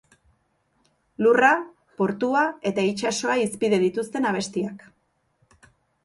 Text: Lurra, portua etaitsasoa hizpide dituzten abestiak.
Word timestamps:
Lurra, 1.25 1.49
portua 1.99 2.45
etaitsasoa 2.71 3.35
hizpide 3.41 3.79
dituzten 3.83 4.25
abestiak. 4.31 4.87